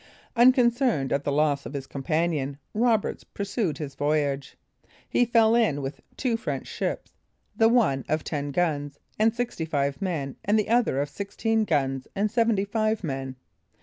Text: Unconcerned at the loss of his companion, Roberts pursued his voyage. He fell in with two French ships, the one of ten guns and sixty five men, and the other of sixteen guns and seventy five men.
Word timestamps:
Unconcerned 0.35 1.13
at 1.13 1.23
the 1.25 1.31
loss 1.31 1.67
of 1.67 1.73
his 1.73 1.85
companion, 1.85 2.57
Roberts 2.73 3.23
pursued 3.23 3.77
his 3.77 3.93
voyage. 3.93 4.57
He 5.07 5.25
fell 5.25 5.53
in 5.53 5.79
with 5.83 6.01
two 6.17 6.37
French 6.37 6.65
ships, 6.65 7.11
the 7.55 7.69
one 7.69 8.03
of 8.09 8.23
ten 8.23 8.49
guns 8.49 8.97
and 9.19 9.31
sixty 9.31 9.63
five 9.63 10.01
men, 10.01 10.37
and 10.43 10.57
the 10.57 10.69
other 10.69 10.99
of 10.99 11.09
sixteen 11.09 11.65
guns 11.65 12.07
and 12.15 12.31
seventy 12.31 12.65
five 12.65 13.03
men. 13.03 13.35